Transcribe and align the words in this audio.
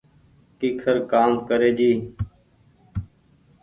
ڪيکر 0.59 0.95
ڪآم 1.11 1.31
ڪري 1.47 1.71
جي 1.77 1.91